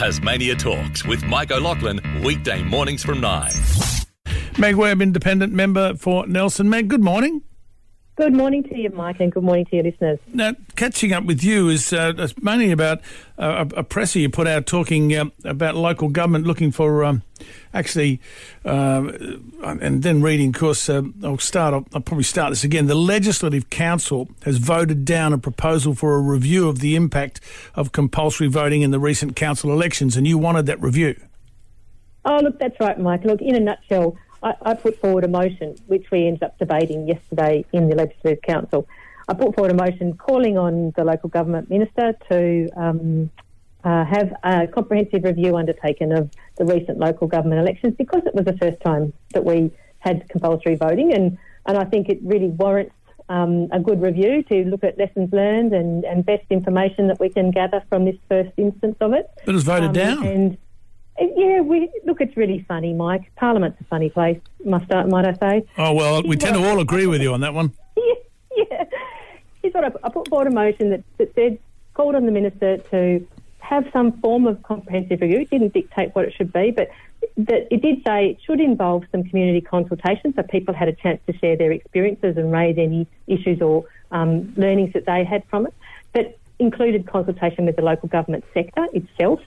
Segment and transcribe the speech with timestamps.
[0.00, 3.52] Tasmania Talks with Mike O'Loughlin, weekday mornings from 9.
[4.56, 6.70] Meg Webb, independent member for Nelson.
[6.70, 7.42] Meg, good morning.
[8.20, 10.18] Good morning to you, Mike, and good morning to your listeners.
[10.34, 12.98] Now, catching up with you is uh, mainly about
[13.38, 17.22] uh, a, a presser you put out talking uh, about local government looking for um,
[17.72, 18.20] actually,
[18.66, 19.10] uh,
[19.62, 22.88] and then reading, of course, uh, I'll start, I'll, I'll, probably start this again.
[22.88, 27.40] The Legislative Council has voted down a proposal for a review of the impact
[27.74, 31.18] of compulsory voting in the recent council elections, and you wanted that review.
[32.26, 33.24] Oh, look, that's right, Mike.
[33.24, 37.06] Look, in a nutshell, I, I, put forward a motion, which we ended up debating
[37.06, 38.88] yesterday in the Legislative Council.
[39.28, 43.30] I put forward a motion calling on the local government minister to um,
[43.84, 48.44] uh, have a comprehensive review undertaken of the recent local government elections because it was
[48.44, 52.94] the first time that we had compulsory voting, and, and I think it really warrants
[53.28, 57.28] um, a good review to look at lessons learned and, and best information that we
[57.28, 59.30] can gather from this first instance of it.
[59.44, 60.26] But it was voted um, down.
[60.26, 60.58] And
[61.18, 62.20] yeah, we look.
[62.20, 63.30] It's really funny, Mike.
[63.36, 64.40] Parliament's a funny place.
[64.64, 65.66] Must I, might I say?
[65.76, 67.72] Oh well, we tend to all agree with you on that one.
[68.56, 68.84] Yeah, yeah.
[69.62, 71.58] Here's what I, I put forward a motion that, that said
[71.94, 73.26] called on the minister to
[73.58, 75.40] have some form of comprehensive review.
[75.40, 76.90] It didn't dictate what it should be, but
[77.36, 81.20] that it did say it should involve some community consultation, so people had a chance
[81.26, 85.66] to share their experiences and raise any issues or um, learnings that they had from
[85.66, 85.74] it.
[86.14, 89.40] That included consultation with the local government sector itself.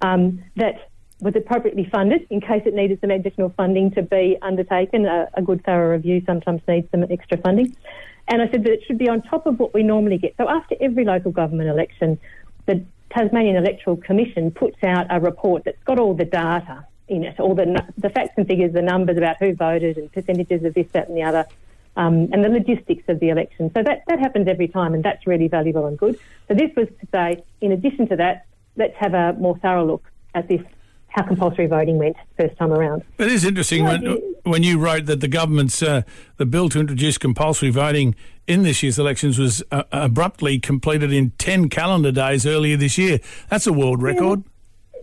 [0.00, 0.87] Um, that
[1.20, 5.06] was appropriately funded in case it needed some additional funding to be undertaken.
[5.06, 7.76] A, a, good thorough review sometimes needs some extra funding.
[8.28, 10.36] And I said that it should be on top of what we normally get.
[10.36, 12.18] So after every local government election,
[12.66, 17.40] the Tasmanian Electoral Commission puts out a report that's got all the data in it,
[17.40, 20.86] all the, the facts and figures, the numbers about who voted and percentages of this,
[20.92, 21.46] that, and the other.
[21.96, 23.72] Um, and the logistics of the election.
[23.74, 26.16] So that, that happens every time, and that's really valuable and good.
[26.46, 30.04] So this was to say, in addition to that, let's have a more thorough look
[30.32, 30.60] at this
[31.18, 33.02] how compulsory voting went first time around.
[33.18, 36.02] It is interesting when, when you wrote that the government's uh,
[36.36, 38.14] the bill to introduce compulsory voting
[38.46, 43.18] in this year's elections was uh, abruptly completed in 10 calendar days earlier this year.
[43.50, 44.44] That's a world record.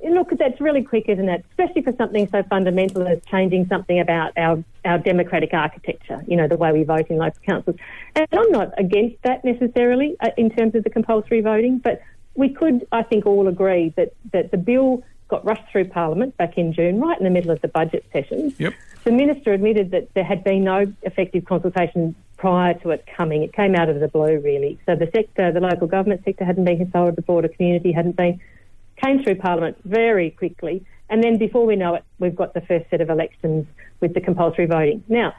[0.01, 0.11] Yeah.
[0.11, 1.43] Look, that's really quick, isn't it?
[1.49, 6.47] Especially for something so fundamental as changing something about our, our democratic architecture, you know,
[6.47, 7.75] the way we vote in local councils.
[8.15, 12.01] And I'm not against that necessarily uh, in terms of the compulsory voting, but
[12.35, 16.57] we could, I think, all agree that, that the bill got rushed through Parliament back
[16.57, 18.53] in June, right in the middle of the budget sessions.
[18.59, 18.73] Yep.
[19.03, 23.43] The minister admitted that there had been no effective consultation prior to it coming.
[23.43, 24.79] It came out of the blue, really.
[24.85, 27.15] So the sector, the local government sector, hadn't been consulted.
[27.15, 28.39] The broader community hadn't been.
[29.03, 32.89] Came through Parliament very quickly, and then before we know it, we've got the first
[32.89, 33.67] set of elections
[33.99, 35.03] with the compulsory voting.
[35.09, 35.33] Now,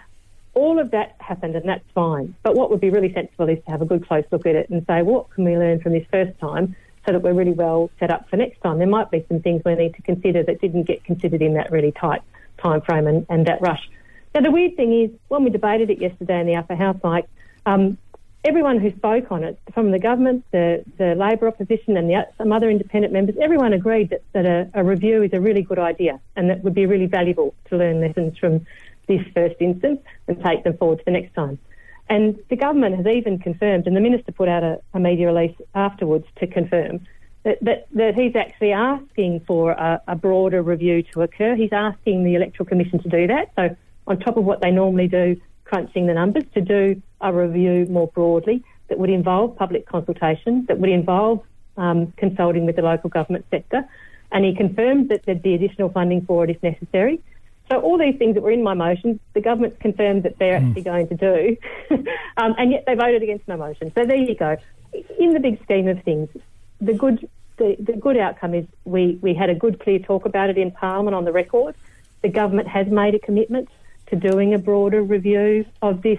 [0.54, 2.34] all of that happened, and that's fine.
[2.42, 4.68] But what would be really sensible is to have a good close look at it
[4.68, 7.90] and say, what can we learn from this first time so that we're really well
[8.00, 8.78] set up for next time.
[8.78, 11.70] There might be some things we need to consider that didn't get considered in that
[11.70, 12.22] really tight
[12.58, 13.88] time frame and, and that rush.
[14.34, 17.26] Now, the weird thing is, when we debated it yesterday in the upper house, Mike,
[17.64, 17.96] um,
[18.44, 22.52] everyone who spoke on it, from the government, the, the Labor opposition, and the, some
[22.52, 26.20] other independent members, everyone agreed that, that a, a review is a really good idea
[26.36, 28.66] and that would be really valuable to learn lessons from
[29.08, 31.58] this first instance and take them forward to the next time.
[32.08, 35.56] And the government has even confirmed, and the minister put out a, a media release
[35.74, 37.00] afterwards to confirm
[37.42, 41.54] that, that, that he's actually asking for a, a, broader review to occur.
[41.54, 43.52] He's asking the Electoral Commission to do that.
[43.56, 43.76] So,
[44.08, 48.08] on top of what they normally do, crunching the numbers, to do a review more
[48.08, 51.42] broadly that would involve public consultation, that would involve
[51.76, 53.84] um, consulting with the local government sector.
[54.32, 57.20] And he confirmed that there'd be additional funding for it if necessary.
[57.68, 60.68] So all these things that were in my motion, the government's confirmed that they're mm.
[60.68, 61.56] actually going to do,
[62.36, 63.92] um, and yet they voted against my motion.
[63.94, 64.56] So there you go.
[65.18, 66.28] In the big scheme of things,
[66.80, 70.50] the good the, the good outcome is we, we had a good clear talk about
[70.50, 71.74] it in Parliament on the record.
[72.22, 73.68] The government has made a commitment
[74.08, 76.18] to doing a broader review of this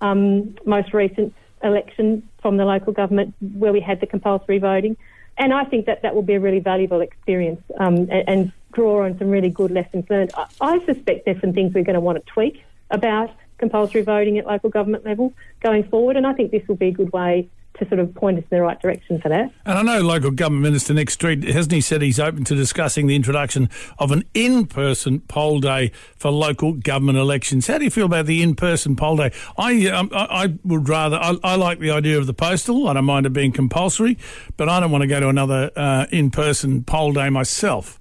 [0.00, 4.96] um, most recent election from the local government where we had the compulsory voting.
[5.38, 9.04] And I think that that will be a really valuable experience um, and, and draw
[9.04, 10.32] on some really good lessons learned.
[10.36, 14.38] I, I suspect there's some things we're going to want to tweak about compulsory voting
[14.38, 17.48] at local government level going forward, and I think this will be a good way
[17.78, 19.52] to sort of point us in the right direction for that.
[19.66, 23.06] And I know local government minister Nick Street hasn't he said he's open to discussing
[23.06, 27.66] the introduction of an in-person poll day for local government elections.
[27.66, 29.32] How do you feel about the in-person poll day?
[29.58, 32.88] I um, I, I, would rather I, I, like the idea of the postal.
[32.88, 34.18] I don't mind it being compulsory,
[34.56, 38.00] but I don't want to go to another uh, in-person poll day myself.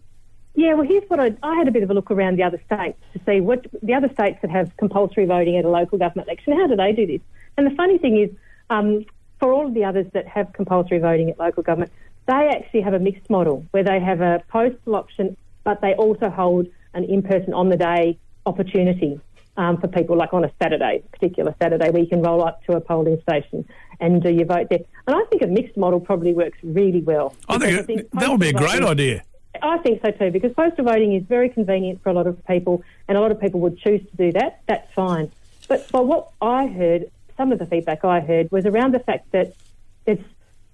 [0.56, 2.62] Yeah, well, here's what I, I had a bit of a look around the other
[2.66, 6.28] states to see what the other states that have compulsory voting at a local government
[6.28, 7.22] election, how do they do this?
[7.58, 8.30] And the funny thing is,
[8.70, 9.06] um,
[9.40, 11.92] for all of the others that have compulsory voting at local government,
[12.26, 16.30] They actually have a mixed model where they have a postal option, but they also
[16.30, 19.20] hold an in-person on the day opportunity
[19.58, 22.74] um, for people, like on a Saturday, particular Saturday, where you can roll up to
[22.74, 23.68] a polling station
[24.00, 24.80] and do your vote there.
[25.06, 27.36] And I think a mixed model probably works really well.
[27.50, 29.24] I think, I think that would be a great voting, idea.
[29.64, 32.84] I think so too, because postal voting is very convenient for a lot of people,
[33.08, 34.62] and a lot of people would choose to do that.
[34.68, 35.32] That's fine.
[35.68, 39.32] But, by what I heard, some of the feedback I heard, was around the fact
[39.32, 39.56] that
[40.06, 40.20] there's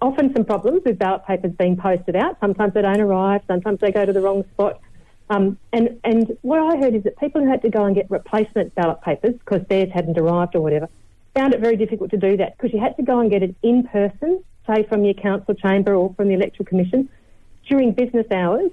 [0.02, 2.38] often some problems with ballot papers being posted out.
[2.40, 4.82] Sometimes they don't arrive, sometimes they go to the wrong spot.
[5.30, 8.10] Um, and, and what I heard is that people who had to go and get
[8.10, 10.90] replacement ballot papers because theirs hadn't arrived or whatever
[11.36, 13.56] found it very difficult to do that because you had to go and get it
[13.64, 17.10] in person, say from your council chamber or from the electoral commission,
[17.70, 18.72] during business hours.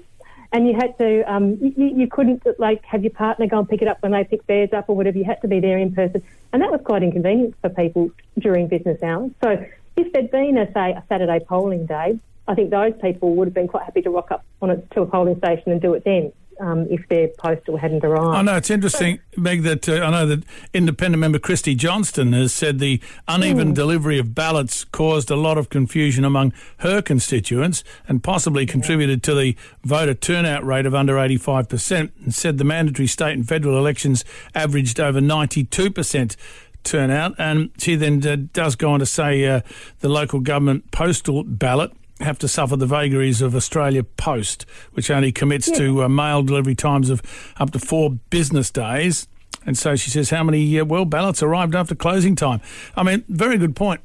[0.53, 3.83] And you had to, um, you, you couldn't like have your partner go and pick
[3.83, 5.19] it up when they pick theirs up or whatever.
[5.19, 6.23] You had to be there in person,
[6.53, 9.33] and that was quite inconvenient for people during business hours.
[9.43, 9.65] So
[9.97, 13.55] if there'd been a say a Saturday polling day, I think those people would have
[13.55, 16.05] been quite happy to rock up on it to a polling station and do it
[16.05, 18.37] then um, if their postal hadn't arrived.
[18.37, 19.63] I know it's interesting, Meg.
[19.63, 23.75] That uh, I know that independent member Kristie Johnston has said the uneven mm.
[23.75, 28.73] delivery of ballots caused a lot of confusion among her constituents and possibly yeah.
[28.73, 32.13] contributed to the voter turnout rate of under eighty five percent.
[32.23, 34.25] And said the mandatory state and federal elections
[34.55, 36.37] averaged over ninety two percent
[36.85, 37.35] turnout.
[37.39, 39.61] And she then uh, does go on to say uh,
[40.01, 45.33] the local government postal ballot have to suffer the vagaries of Australia Post, which only
[45.33, 45.79] commits yeah.
[45.79, 47.23] to uh, mail delivery times of
[47.59, 49.29] up to four business days.
[49.65, 52.61] And so she says, how many uh, well ballots arrived after closing time?
[52.97, 54.01] I mean, very good point.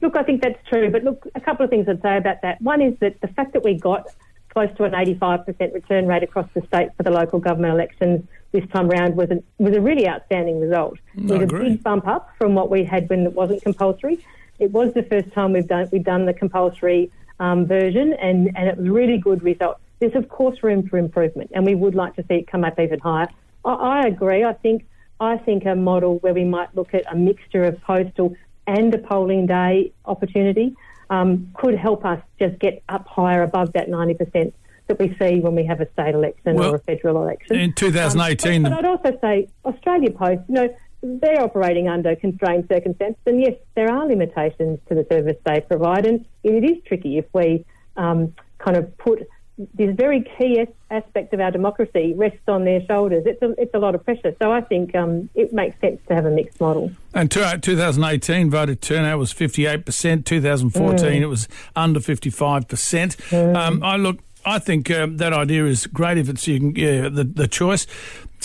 [0.00, 0.90] Look, I think that's true.
[0.90, 2.60] But look, a couple of things I'd say about that.
[2.60, 4.06] One is that the fact that we got
[4.50, 8.64] close to an 85% return rate across the state for the local government elections this
[8.70, 9.28] time round was
[9.58, 10.96] was a really outstanding result.
[11.16, 14.24] It was a big bump up from what we had when it wasn't compulsory.
[14.58, 17.10] It was the first time we've done we've done the compulsory
[17.40, 19.78] um, version, and, and it was really good result.
[20.00, 22.78] There's of course room for improvement, and we would like to see it come up
[22.78, 23.28] even higher.
[23.64, 24.44] I, I agree.
[24.44, 24.86] I think
[25.20, 28.36] I think a model where we might look at a mixture of postal
[28.66, 30.74] and a polling day opportunity
[31.10, 34.52] um, could help us just get up higher above that 90%
[34.86, 37.56] that we see when we have a state election well, or a federal election.
[37.56, 38.56] In 2018.
[38.56, 43.20] Um, but, but, I'd also say Australia Post, you know, they're operating under constrained circumstances,
[43.26, 47.26] and yes, there are limitations to the service they provide, and it is tricky if
[47.32, 47.64] we
[47.96, 53.22] um, kind of put this very key aspect of our democracy rests on their shoulders.
[53.24, 54.34] It's a, it's a lot of pressure.
[54.40, 56.90] So I think um, it makes sense to have a mixed model.
[57.14, 60.24] And 2018 voter turnout was 58%.
[60.24, 61.20] 2014 mm.
[61.20, 62.66] it was under 55%.
[62.66, 63.56] Mm.
[63.56, 64.18] Um, I look.
[64.46, 67.86] I think um, that idea is great if it's you can, yeah, the the choice.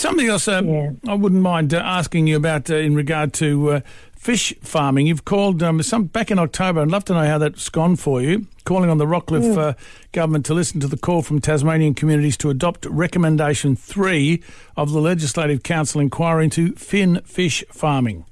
[0.00, 0.92] Something else uh, yeah.
[1.06, 3.80] I wouldn't mind uh, asking you about uh, in regard to uh,
[4.16, 5.06] fish farming.
[5.06, 6.80] You've called um, some back in October.
[6.80, 8.46] I'd love to know how that's gone for you.
[8.64, 9.58] Calling on the Rockliff mm.
[9.58, 9.74] Uh,
[10.12, 14.42] government to listen to the call from Tasmanian communities to adopt recommendation three
[14.74, 18.24] of the Legislative Council inquiry into fin fish farming.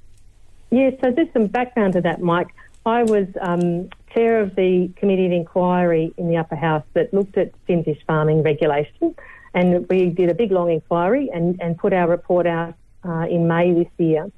[0.71, 2.47] Yes, yeah, so just some background to that, Mike.
[2.87, 7.37] I was um, chair of the committee of inquiry in the upper house that looked
[7.37, 9.13] at finfish farming regulation,
[9.53, 12.75] and we did a big long inquiry and, and put our report out
[13.05, 14.31] uh, in May this year.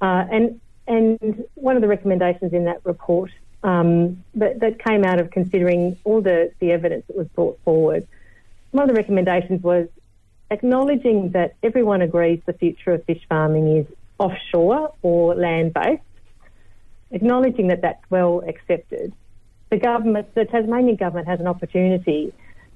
[0.00, 3.30] Uh, and and one of the recommendations in that report
[3.62, 8.06] um, that, that came out of considering all the, the evidence that was brought forward,
[8.72, 9.86] one of the recommendations was
[10.50, 13.86] acknowledging that everyone agrees the future of fish farming is
[14.18, 16.02] offshore or land based
[17.12, 19.12] acknowledging that that's well accepted,
[19.70, 22.32] the government, the Tasmanian government has an opportunity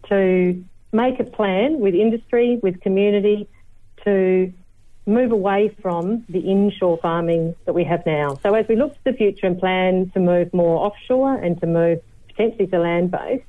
[0.08, 0.64] to
[0.96, 3.48] make a plan with industry, with community,
[4.04, 4.52] to
[5.06, 8.38] move away from the inshore farming that we have now.
[8.42, 11.66] So as we look to the future and plan to move more offshore and to
[11.66, 13.44] move potentially to land based,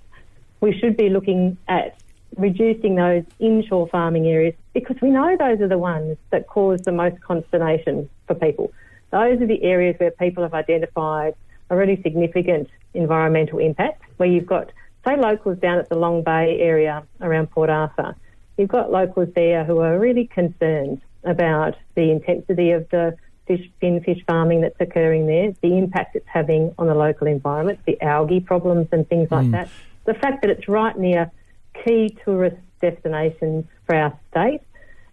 [0.62, 1.98] we should be looking at
[2.36, 6.92] reducing those inshore farming areas because we know those are the ones that cause the
[6.92, 8.72] most consternation for people.
[9.12, 11.34] Those are the areas where people have identified
[11.70, 14.72] a really significant environmental impact, where you've got,
[15.08, 18.16] say, locals down at the Long Bay area around Port Arthur.
[18.58, 24.02] You've got locals there who are really concerned about the intensity of the fish, fin
[24.02, 28.40] fish farming that's occurring there, the impact it's having on the local environment, the algae
[28.40, 29.52] problems and things like mm.
[29.52, 29.70] that.
[30.06, 31.32] The fact that it's right near
[31.86, 34.62] key tourist destinations for our state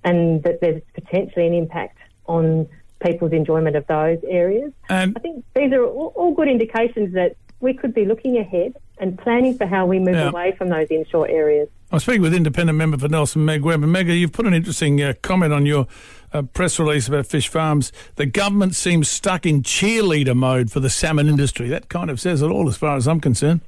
[0.02, 2.68] and that there's potentially an impact on
[3.00, 4.72] people's enjoyment of those areas.
[4.88, 8.74] Um, I think these are all, all, good indications that we could be looking ahead
[8.98, 10.28] and planning for how we move yeah.
[10.28, 11.68] away from those inshore areas.
[11.90, 13.82] I'm speaking with independent member for Nelson, Meg Webb.
[13.82, 15.86] And Meg, you've put an interesting uh, comment on your
[16.32, 17.92] uh, press release about fish farms.
[18.16, 21.68] The government seems stuck in cheerleader mode for the salmon industry.
[21.68, 23.60] That kind of says it all as far as I'm concerned.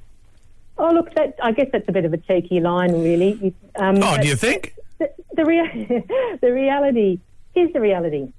[0.79, 3.55] Oh, look, that, I guess that's a bit of a cheeky line, really.
[3.77, 4.75] Um, oh, do you think?
[4.99, 6.05] The, the, rea-
[6.41, 7.21] the reality
[7.55, 8.33] is the reality.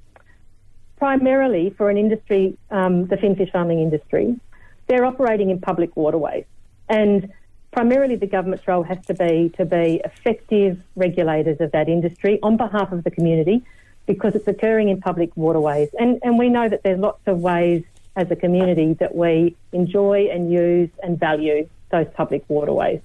[0.98, 4.40] Primarily for an industry, um, the finfish farming industry,
[4.88, 6.46] they're operating in public waterways.
[6.90, 7.32] And
[7.72, 12.58] primarily the government's role has to be to be effective regulators of that industry on
[12.58, 13.64] behalf of the community
[14.06, 15.90] because it's occurring in public waterways.
[16.00, 17.84] And, and we know that there's lots of ways
[18.16, 23.02] as a community that we enjoy and use and value those public waterways.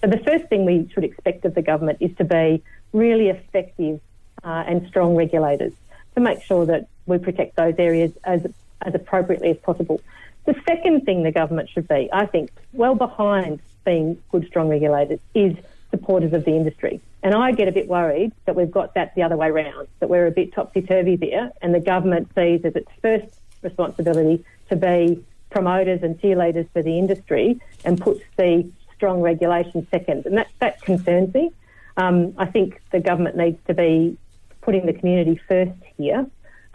[0.00, 2.62] So the first thing we should expect of the government is to be
[2.92, 4.00] really effective
[4.42, 5.72] uh, and strong regulators
[6.14, 8.46] to make sure that we protect those areas as,
[8.82, 10.00] as appropriately as possible.
[10.46, 15.20] The second thing the government should be, I think, well behind being good, strong regulators,
[15.34, 15.56] is
[15.90, 17.00] supporters of the industry.
[17.22, 20.08] And I get a bit worried that we've got that the other way round, that
[20.08, 23.26] we're a bit topsy turvy there, and the government sees as its first
[23.62, 30.26] responsibility to be promoters and cheerleaders for the industry and puts the strong regulation second.
[30.26, 31.50] And that, that concerns me.
[31.96, 34.16] Um, I think the government needs to be
[34.60, 36.26] putting the community first here,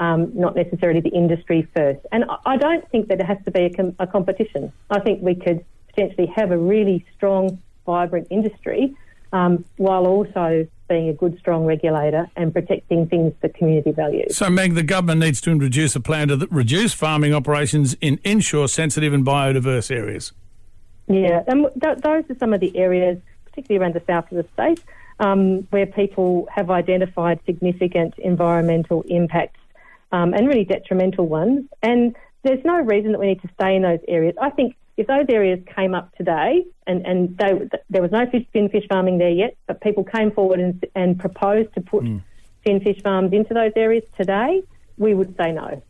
[0.01, 1.99] um, not necessarily the industry first.
[2.11, 4.73] And I don't think that it has to be a, com- a competition.
[4.89, 8.95] I think we could potentially have a really strong, vibrant industry
[9.31, 14.35] um, while also being a good, strong regulator and protecting things the community values.
[14.35, 18.67] So, Meg, the government needs to introduce a plan to reduce farming operations in inshore
[18.67, 20.33] sensitive and biodiverse areas.
[21.07, 24.45] Yeah, and th- those are some of the areas, particularly around the south of the
[24.53, 24.83] state,
[25.19, 29.59] um, where people have identified significant environmental impacts
[30.11, 31.65] um, and really detrimental ones.
[31.81, 34.35] And there's no reason that we need to stay in those areas.
[34.41, 38.45] I think if those areas came up today and, and they, there was no fish,
[38.53, 42.21] finfish farming there yet, but people came forward and, and proposed to put mm.
[42.63, 44.61] finfish farms into those areas today,
[44.97, 45.81] we would say no.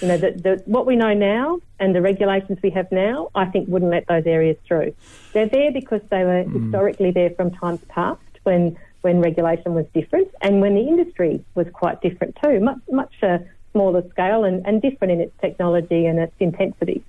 [0.00, 3.46] You know, the, the, what we know now and the regulations we have now, I
[3.46, 4.94] think wouldn't let those areas through.
[5.32, 6.64] They're there because they were mm.
[6.64, 11.66] historically there from times past when when regulation was different and when the industry was
[11.72, 13.38] quite different too, much much uh,
[13.72, 17.02] smaller scale and, and different in its technology and its intensity.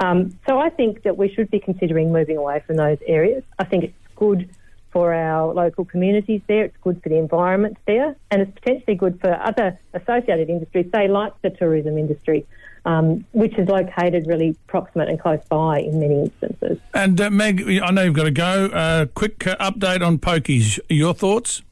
[0.00, 3.42] Um, so I think that we should be considering moving away from those areas.
[3.58, 4.48] I think it's good
[4.92, 9.20] for our local communities there, it's good for the environment there, and it's potentially good
[9.20, 12.46] for other associated industries, say like the tourism industry.
[12.86, 16.78] Um, which is located really proximate and close by in many instances.
[16.94, 18.66] And uh, Meg, I know you've got to go.
[18.66, 20.78] Uh, quick uh, update on pokies.
[20.88, 21.62] Your thoughts?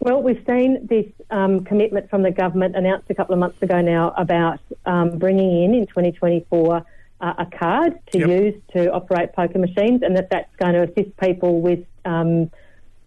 [0.00, 3.80] Well, we've seen this um, commitment from the government announced a couple of months ago
[3.80, 6.84] now about um, bringing in in 2024
[7.20, 8.28] uh, a card to yep.
[8.28, 12.50] use to operate poker machines, and that that's going to assist people with um,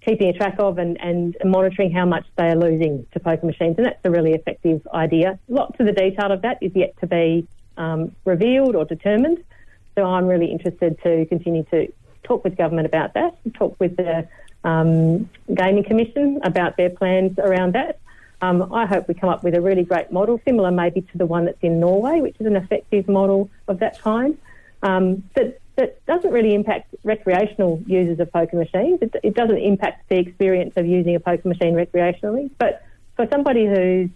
[0.01, 3.75] keeping a track of and, and monitoring how much they are losing to poker machines,
[3.77, 5.37] and that's a really effective idea.
[5.47, 9.43] Lots of the detail of that is yet to be um, revealed or determined,
[9.95, 11.91] so I'm really interested to continue to
[12.23, 14.27] talk with government about that, talk with the
[14.63, 17.99] um, Gaming Commission about their plans around that.
[18.41, 21.25] Um, I hope we come up with a really great model, similar maybe to the
[21.25, 24.37] one that's in Norway, which is an effective model of that kind,
[24.81, 28.99] um, that, that doesn't really impact recreational users of poker machines.
[29.01, 32.49] It, it doesn't impact the experience of using a poker machine recreationally.
[32.57, 32.85] But
[33.17, 34.09] for somebody who's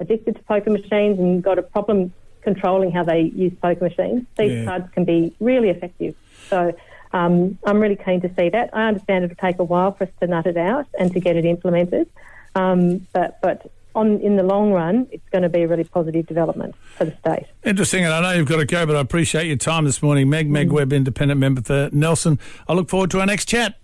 [0.00, 4.52] addicted to poker machines and got a problem controlling how they use poker machines, these
[4.52, 4.64] yeah.
[4.64, 6.16] cards can be really effective.
[6.48, 6.74] So
[7.12, 8.70] um, I'm really keen to see that.
[8.72, 11.36] I understand it'll take a while for us to nut it out and to get
[11.36, 12.08] it implemented,
[12.54, 16.26] um, but but on in the long run, it's going to be a really positive
[16.26, 17.46] development for the state.
[17.64, 20.28] Interesting, and I know you've got to go, but I appreciate your time this morning,
[20.28, 20.72] Meg Meg mm.
[20.72, 22.38] Webb, independent member for Nelson.
[22.68, 23.76] I look forward to our next chat.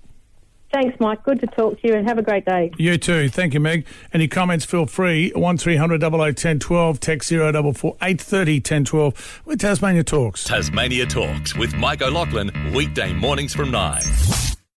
[0.74, 1.22] Thanks, Mike.
[1.22, 2.72] Good to talk to you and have a great day.
[2.76, 3.28] You too.
[3.28, 3.86] Thank you, Meg.
[4.12, 5.30] Any comments, feel free.
[5.30, 10.42] 1300 001012, text 044 830 1012 with Tasmania Talks.
[10.42, 14.02] Tasmania Talks with Mike O'Loughlin, weekday mornings from 9.